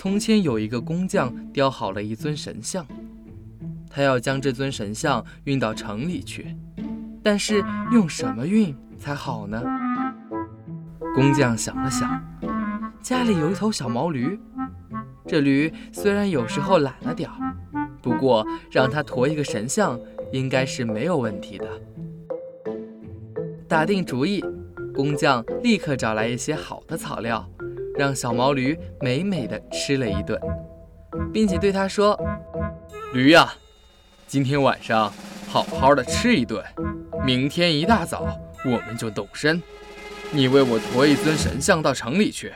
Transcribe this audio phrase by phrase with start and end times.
[0.00, 2.86] 从前有一个工匠雕好了一尊神像，
[3.90, 6.54] 他要将这尊神像运到城里去，
[7.20, 9.60] 但是用什么运才好呢？
[11.16, 12.08] 工匠想了想，
[13.02, 14.38] 家里有一头小毛驴，
[15.26, 17.56] 这驴虽然有时候懒了点儿，
[18.00, 19.98] 不过让它驮一个神像
[20.32, 21.66] 应该是没有问题的。
[23.66, 24.44] 打定主意，
[24.94, 27.44] 工匠立刻找来一些好的草料。
[27.98, 30.40] 让小毛驴美美的吃了一顿，
[31.32, 32.16] 并且对他说
[33.12, 33.52] ：“驴呀，
[34.28, 35.12] 今天晚上
[35.48, 36.64] 好好的吃一顿，
[37.26, 38.28] 明天一大早
[38.64, 39.60] 我们就动身。
[40.30, 42.52] 你为我驮一尊神像到城里去。”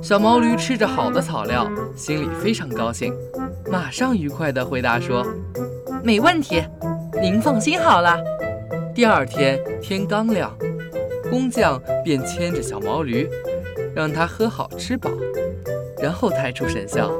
[0.00, 3.12] 小毛驴吃着好的草料，心里非常高兴，
[3.68, 5.26] 马上愉快地回答说
[6.04, 6.62] ：“没问题，
[7.20, 8.16] 您放心好了。”
[8.94, 10.56] 第二天天刚亮。
[11.30, 13.28] 工匠便牵着小毛驴，
[13.94, 15.10] 让它喝好吃饱，
[16.00, 17.10] 然后抬出神像，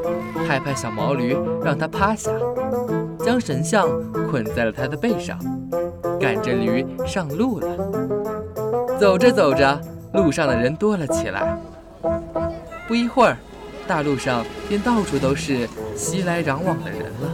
[0.46, 2.30] 拍拍小毛驴，让它趴下，
[3.24, 3.86] 将神像
[4.30, 5.38] 捆在了他的背上，
[6.18, 7.68] 赶着驴上路了。
[8.98, 9.80] 走着走着，
[10.14, 11.56] 路上的人多了起来。
[12.86, 13.36] 不一会儿，
[13.86, 17.30] 大路上便到处都是熙来攘往的人了。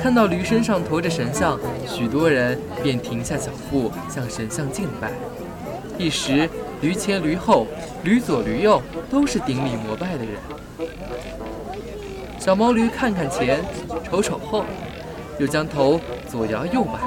[0.00, 5.12] 看到驴身上驮着神像，许多人便停下脚步向神像敬拜。
[6.00, 6.48] 一时，
[6.80, 7.66] 驴前驴后，
[8.04, 10.88] 驴左驴右，都是顶礼膜拜的人。
[12.38, 13.60] 小毛驴看看前，
[14.02, 14.64] 瞅瞅后，
[15.38, 16.98] 又将头左摇右摆，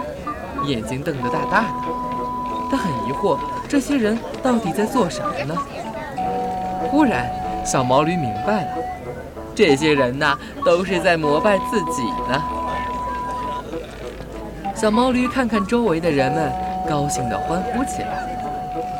[0.67, 1.67] 眼睛瞪得大大的。
[2.69, 5.55] 他很疑惑，这些人到底在做什么呢？
[6.91, 7.27] 忽然，
[7.65, 8.77] 小毛驴明白了，
[9.55, 12.43] 这些人呐，都是在膜拜自己呢。
[14.75, 16.53] 小毛驴看看周围的人们，
[16.87, 18.29] 高兴地欢呼起来。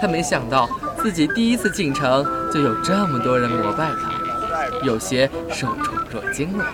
[0.04, 6.66] 他没想到自己第一次进城就有这么多人膜拜他，有些受宠若惊了。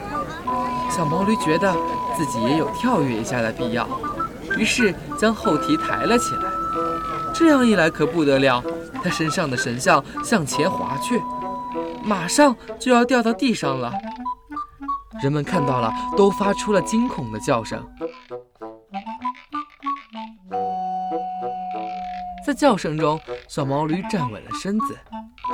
[0.90, 1.72] 小毛驴觉得
[2.18, 3.88] 自己也有跳跃一下的必要，
[4.58, 6.42] 于是将后蹄抬了起来。
[7.32, 8.64] 这样一来可不得了，
[9.04, 11.22] 他身上的神像向前滑去，
[12.04, 13.94] 马上就要掉到地上了。
[15.22, 17.80] 人们看到了，都发出了惊恐的叫声。
[22.46, 24.98] 在叫声中，小毛驴站稳了身子，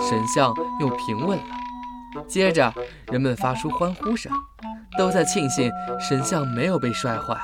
[0.09, 2.23] 神像又平稳了。
[2.27, 2.73] 接着，
[3.07, 4.31] 人们发出欢呼声，
[4.97, 7.37] 都在庆幸神像没有被摔坏。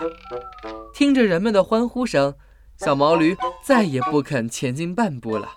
[0.94, 2.36] 听着人们的欢呼声，
[2.78, 5.50] 小毛驴再也不肯前进半步了。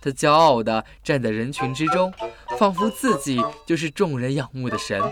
[0.00, 2.12] 他骄傲地站在人群之中，
[2.58, 5.02] 仿佛自己就是众人仰慕的神。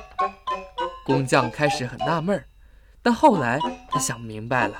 [1.04, 2.46] 工匠开始很纳闷儿，
[3.02, 3.58] 但后来
[3.90, 4.76] 他想明白了。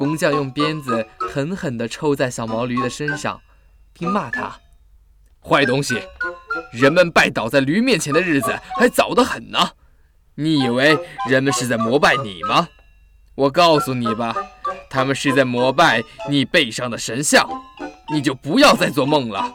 [0.00, 3.38] 工匠用鞭子狠狠地抽在小毛驴的身上，
[3.92, 4.58] 并骂他
[5.46, 6.00] ：“坏东西！
[6.72, 9.72] 人们拜倒在驴面前的日子还早得很呢。
[10.36, 12.66] 你以为人们是在膜拜你吗？
[13.34, 14.34] 我告诉你吧，
[14.88, 17.46] 他们是在膜拜你背上的神像。
[18.10, 19.54] 你就不要再做梦了。”